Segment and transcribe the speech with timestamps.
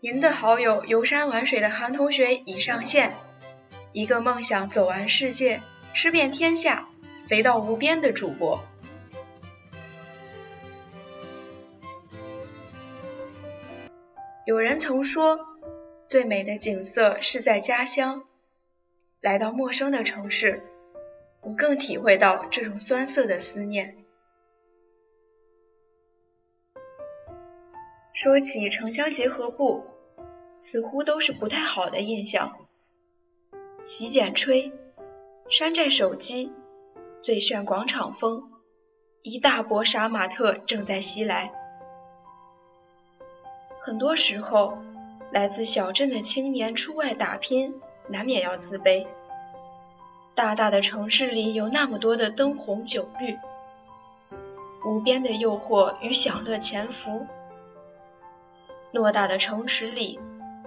[0.00, 3.16] 您的好友游山玩水的韩同学已上线。
[3.92, 5.60] 一个梦想走完世界、
[5.92, 6.88] 吃遍天下、
[7.26, 8.62] 肥到无边的主播。
[14.46, 15.40] 有人曾说，
[16.06, 18.22] 最美的景色是在家乡。
[19.20, 20.62] 来到陌生的城市，
[21.40, 23.97] 我更体会到这种酸涩的思念。
[28.20, 29.84] 说起城乡结合部，
[30.56, 32.56] 似乎都是不太好的印象。
[33.84, 34.72] 洗剪吹、
[35.48, 36.52] 山寨手机、
[37.22, 38.50] 最炫广场风，
[39.22, 41.52] 一大波杀马特正在袭来。
[43.78, 44.78] 很多时候，
[45.30, 49.06] 来自小镇的青年出外打拼，难免要自卑。
[50.34, 53.38] 大大的城市里有那么多的灯红酒绿，
[54.84, 57.28] 无边的诱惑与享乐潜伏。
[58.92, 60.18] 偌大的城池里，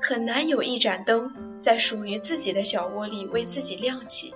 [0.00, 4.34] 很难有一盏灯在属于自己的小窝里为自己亮起。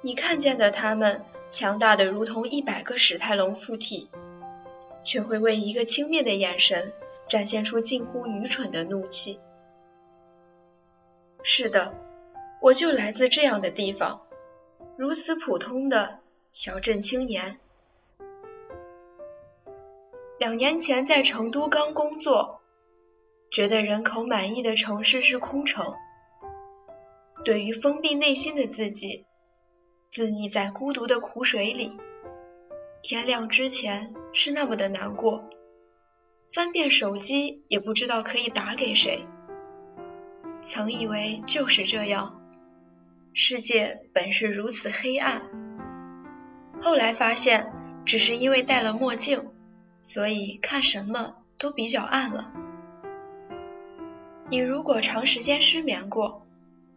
[0.00, 4.08] 你看见的他们，强大的如同一百个史泰龙附体，
[5.04, 6.92] 却会为一个轻蔑的眼神，
[7.26, 9.40] 展现出近乎愚蠢的怒气。
[11.42, 11.94] 是的，
[12.60, 14.22] 我就来自这样的地方，
[14.96, 16.20] 如此普通的
[16.52, 17.58] 小镇青年。
[20.38, 22.62] 两年前在成都刚工作，
[23.50, 25.94] 觉得人口满意的城市是空城。
[27.44, 29.26] 对于封闭内心的自己，
[30.08, 31.96] 自溺在孤独的苦水里，
[33.02, 35.50] 天亮之前是那么的难过。
[36.54, 39.26] 翻遍手机也不知道可以打给谁。
[40.62, 42.40] 曾以为就是这样，
[43.34, 45.42] 世界本是如此黑暗。
[46.80, 47.72] 后来发现，
[48.04, 49.50] 只是因为戴了墨镜。
[50.00, 52.52] 所以看什么都比较暗了。
[54.50, 56.42] 你如果长时间失眠过，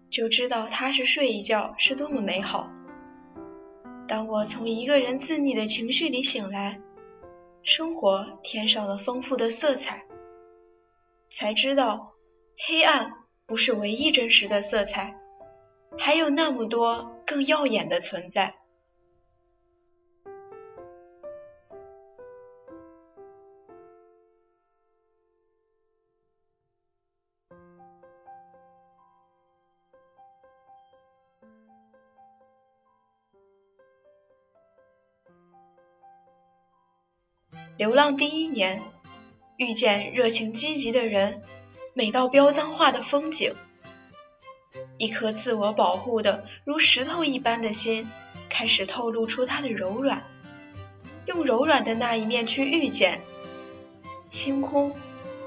[0.09, 2.69] 就知道踏实睡一觉是多么美好。
[4.07, 6.79] 当我从一个人自溺的情绪里醒来，
[7.63, 10.05] 生活添上了丰富的色彩，
[11.29, 12.13] 才知道
[12.67, 13.13] 黑暗
[13.45, 15.15] 不是唯一真实的色彩，
[15.97, 18.55] 还有那么多更耀眼的存在。
[37.81, 38.79] 流浪第一年，
[39.57, 41.41] 遇见热情积极的人，
[41.95, 43.55] 美到飙脏话的风景，
[44.99, 48.07] 一颗自我保护的如石头一般的心，
[48.49, 50.21] 开始透露出它的柔软，
[51.25, 53.19] 用柔软的那一面去遇见
[54.29, 54.95] 星空、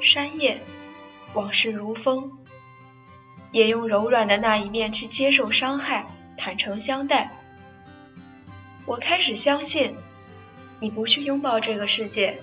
[0.01, 0.61] 山叶、
[1.35, 2.33] 往事如风，
[3.53, 6.07] 也用柔软的那一面去接受伤害，
[6.37, 7.31] 坦诚相待。
[8.87, 9.95] 我开始相信。
[10.85, 12.43] 你不去拥抱这个世界，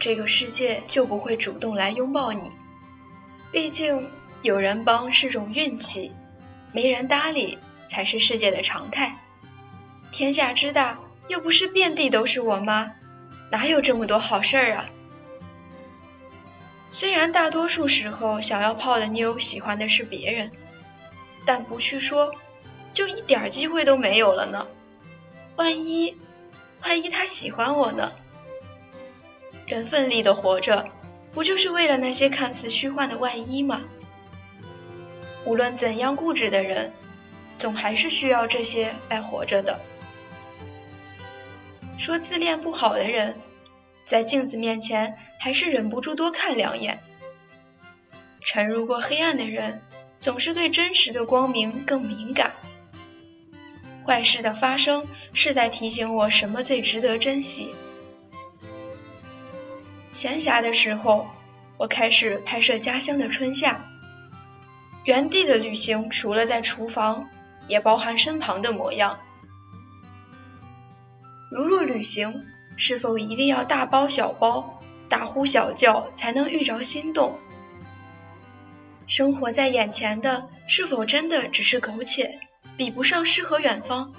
[0.00, 2.50] 这个世界就不会主动来拥抱你。
[3.52, 4.10] 毕竟
[4.42, 6.10] 有人帮是种运气，
[6.72, 9.20] 没人搭理才是世界的常态。
[10.10, 10.98] 天下之大，
[11.28, 12.90] 又不是遍地都是我妈，
[13.52, 14.86] 哪有这么多好事儿啊？
[16.88, 20.50] 虽然大多数时候想要泡的妞喜欢的是别人，
[21.46, 22.34] 但不去说，
[22.92, 24.66] 就一点机会都没有了呢。
[25.54, 26.16] 万一……
[26.82, 28.12] 万一他喜欢我呢？
[29.66, 30.88] 人奋力的活着，
[31.32, 33.82] 不就是为了那些看似虚幻的万一吗？
[35.44, 36.92] 无论怎样固执的人，
[37.56, 39.80] 总还是需要这些来活着的。
[41.98, 43.36] 说自恋不好的人，
[44.06, 47.02] 在镜子面前还是忍不住多看两眼。
[48.40, 49.82] 沉入过黑暗的人，
[50.20, 52.52] 总是对真实的光明更敏感。
[54.08, 57.74] 坏事的发生是在提醒我什么最值得珍惜。
[60.12, 61.28] 闲暇的时候，
[61.76, 63.84] 我开始拍摄家乡的春夏。
[65.04, 67.28] 原地的旅行，除了在厨房，
[67.66, 69.18] 也包含身旁的模样。
[71.50, 72.46] 如若旅行，
[72.78, 74.80] 是否一定要大包小包、
[75.10, 77.38] 大呼小叫才能遇着心动？
[79.06, 82.40] 生活在眼前的，是否真的只是苟且？
[82.78, 84.14] 比不上诗和远方。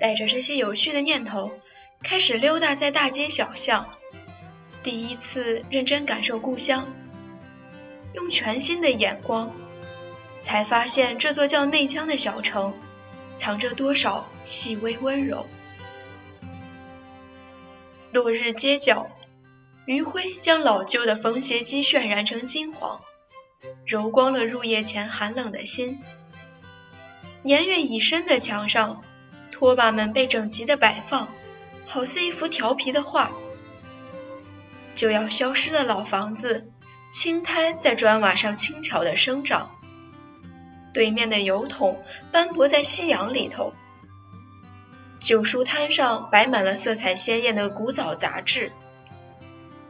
[0.00, 1.52] 带着这些有趣的念头，
[2.02, 3.88] 开始溜达在大街小巷，
[4.82, 6.92] 第一次认真感受故乡，
[8.12, 9.54] 用全新的眼光，
[10.42, 12.74] 才发现这座叫内江的小城，
[13.36, 15.46] 藏着多少细微温柔。
[18.10, 19.10] 落日街角，
[19.86, 23.00] 余晖将老旧的缝鞋机渲染成金黄，
[23.86, 26.00] 柔光了入夜前寒冷的心。
[27.48, 29.02] 年月已深的墙上，
[29.50, 31.28] 拖把们被整齐的摆放，
[31.86, 33.32] 好似一幅调皮的画。
[34.94, 36.70] 就要消失的老房子，
[37.08, 39.70] 青苔在砖瓦上轻巧的生长。
[40.92, 42.02] 对面的油桶
[42.32, 43.72] 斑驳在夕阳里头。
[45.18, 48.72] 旧书摊上摆满了色彩鲜艳的古早杂志，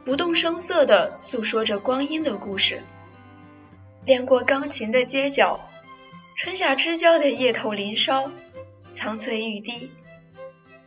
[0.05, 2.83] 不动声色地诉说着光阴的故事。
[4.05, 5.59] 练过钢琴的街角，
[6.39, 8.31] 春夏之交的叶头林梢，
[8.93, 9.91] 苍翠欲滴。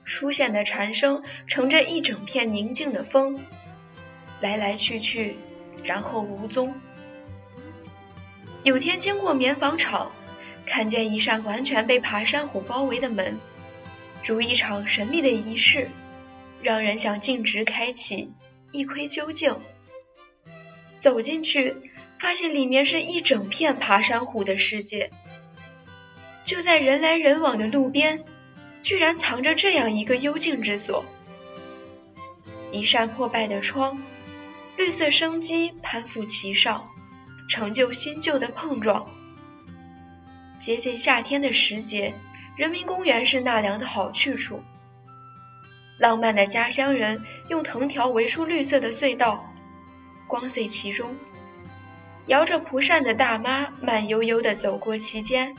[0.02, 3.38] 书线的蝉声乘着一整片宁静的风。
[4.40, 5.37] 来来去去，
[5.84, 6.75] 然后无踪。
[8.62, 10.12] 有天经过棉纺厂，
[10.64, 13.38] 看见一扇完全被爬山虎包围的门，
[14.25, 15.90] 如一场神秘的仪式，
[16.62, 18.32] 让人想径直开启，
[18.70, 19.60] 一窥究竟。
[20.96, 21.76] 走进去，
[22.19, 25.10] 发现里面是一整片爬山虎的世界。
[26.44, 28.25] 就在人来人往的路边，
[28.83, 31.05] 居然藏着这样一个幽静之所。
[32.71, 34.03] 一扇破败的窗。
[34.75, 36.91] 绿色生机攀附其上，
[37.47, 39.06] 成就新旧的碰撞。
[40.56, 42.15] 接近夏天的时节，
[42.56, 44.65] 人民公园是纳凉的好去处。
[45.99, 49.53] 浪漫的家乡人用藤条围出绿色的隧道，
[50.27, 51.17] 光碎其中。
[52.27, 55.55] 摇着蒲扇的大妈慢悠悠地走过其间，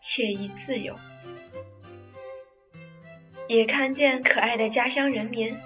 [0.00, 0.96] 惬意自由。
[3.48, 5.56] 也看见可爱的家乡人民，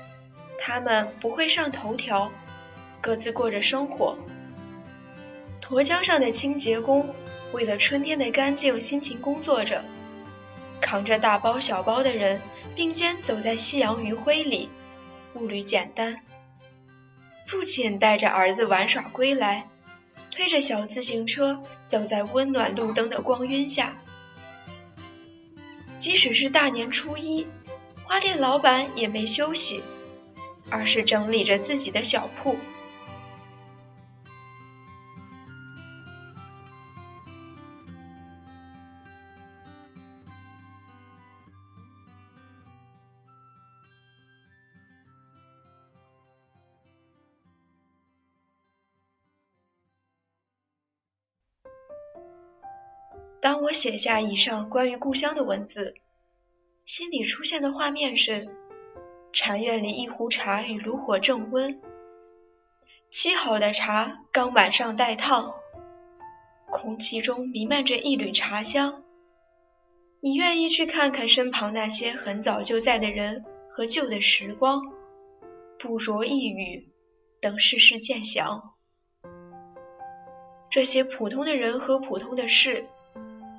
[0.60, 2.30] 他们不会上头条。
[3.00, 4.16] 各自过着生活。
[5.60, 7.12] 沱江上的清洁工
[7.52, 9.84] 为了春天的干净辛勤工作着，
[10.80, 12.40] 扛着大包小包的人
[12.76, 14.70] 并肩走在夕阳余晖里，
[15.32, 16.20] 步履简单。
[17.44, 19.66] 父亲带着儿子玩耍归来，
[20.30, 23.96] 推着小自行车走在温暖路灯的光晕下。
[26.02, 27.46] 即使是大年初一，
[28.02, 29.84] 花店老板也没休息，
[30.68, 32.56] 而是整理着自己的小铺。
[53.42, 55.96] 当我写下以上关于故乡的文字，
[56.84, 58.48] 心里出现的画面是：
[59.32, 61.82] 禅院里一壶茶与炉火正温，
[63.10, 65.54] 沏好的茶刚满上待烫，
[66.70, 69.02] 空气中弥漫着一缕茶香。
[70.20, 74.92] 你愿意去看看身旁那些很早就在的人和旧的时光，
[75.80, 76.92] 不着一语，
[77.40, 78.72] 等世事渐详。
[80.70, 82.86] 这些普通的人和普通的事。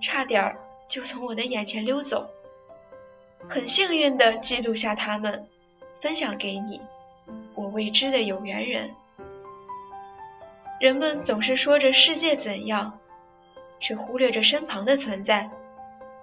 [0.04, 0.60] 差点儿
[0.90, 2.30] 就从我的眼前溜走，
[3.50, 5.48] 很幸运的记录下他们，
[6.02, 6.82] 分享给你，
[7.56, 8.94] 我未知的有缘人。
[10.82, 13.00] 人们总是说着世界怎样，
[13.80, 15.50] 却忽略着身旁的存在，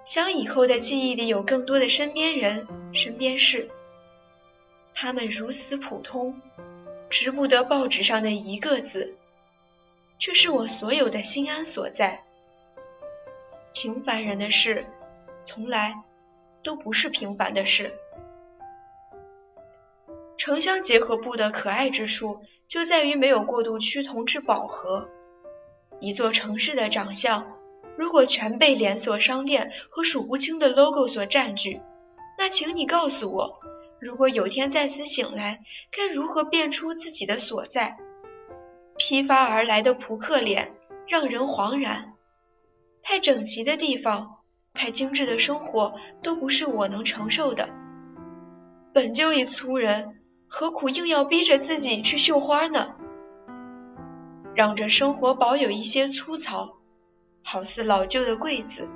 [0.05, 3.71] 想以后的记忆里有更多的身边人、身边事。
[4.93, 6.39] 他们如此普通，
[7.09, 9.15] 值不得报纸上的一个字，
[10.19, 12.23] 却是我所有的心安所在。
[13.73, 14.85] 平凡人的事，
[15.43, 16.03] 从来
[16.63, 17.93] 都不是平凡的事。
[20.37, 25.07] 城乡结合部的可爱之处，就在于没有过度趋同之饱和。
[25.99, 27.55] 一座城市的长相，
[27.95, 31.79] 如果全被连锁商店和数不清的 logo 所占据，
[32.37, 33.59] 那请你告诉我，
[33.99, 37.97] 如果有天再次醒来，该如何辨出自己的所在？
[38.97, 40.73] 批发而来的扑克脸，
[41.07, 42.10] 让人惶然。
[43.03, 44.37] 太整齐的地方，
[44.73, 47.69] 太精致的生活，都不是我能承受的。
[48.93, 52.95] 本就一粗人，何苦硬要逼着自己去绣花呢？
[54.53, 56.77] 让这生活保有一些粗糙，
[57.41, 58.89] 好似老旧的柜子。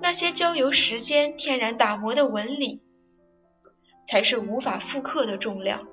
[0.00, 2.82] 那些交由时间天然打磨的纹理，
[4.04, 5.88] 才是无法复刻的重量。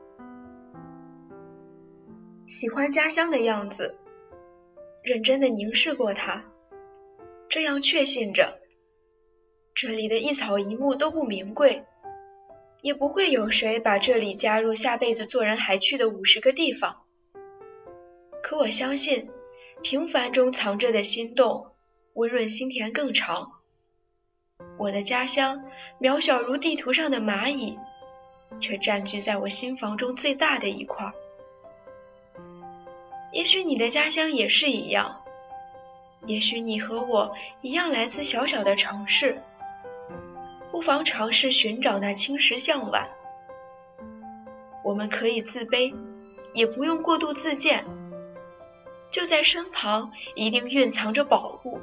[2.45, 3.97] 喜欢家乡的样子。
[5.03, 6.45] 认真的凝视过它，
[7.49, 8.57] 这样确信着，
[9.75, 11.83] 这里的一草一木都不名贵，
[12.81, 17.01] 也不会有谁把这里加入下辈子做人还去的五十个地方。
[18.41, 19.29] 可我相信，
[19.81, 21.67] 平凡中藏着的心动，
[22.13, 23.51] 温润心田更长。
[24.79, 25.65] 我的家乡
[25.99, 27.77] 渺小如地图上的蚂蚁，
[28.61, 31.11] 却占据在我心房中最大的一块。
[33.33, 35.23] 也许你的家乡也是一样，
[36.27, 39.41] 也许你和我一样来自小小的城市，
[40.71, 43.09] 不妨尝试寻找那青石巷晚。
[44.83, 45.95] 我们可以自卑，
[46.53, 47.85] 也不用过度自荐，
[49.09, 51.81] 就在身旁，一定蕴藏着宝物。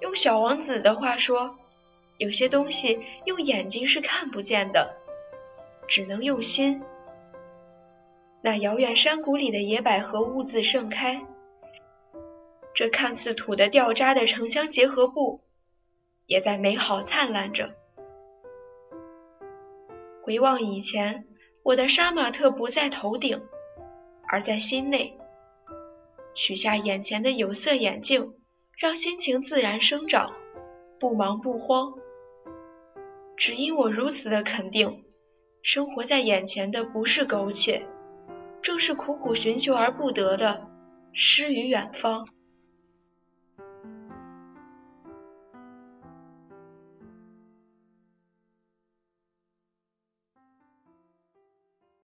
[0.00, 1.56] 用小王子的话说，
[2.16, 4.94] 有些东西用眼睛是看不见的，
[5.88, 6.84] 只能用心。
[8.42, 11.24] 那遥远山谷里的野百合兀自盛开，
[12.74, 15.40] 这看似土的掉渣的城乡结合部，
[16.26, 17.74] 也在美好灿烂着。
[20.22, 21.26] 回望以前。
[21.64, 23.40] 我的杀马特不在头顶，
[24.26, 25.16] 而在心内。
[26.34, 28.34] 取下眼前的有色眼镜，
[28.76, 30.32] 让心情自然生长，
[30.98, 31.92] 不忙不慌。
[33.36, 35.04] 只因我如此的肯定，
[35.62, 37.86] 生活在眼前的不是苟且，
[38.62, 40.68] 正是苦苦寻求而不得的
[41.12, 42.28] 诗与远方。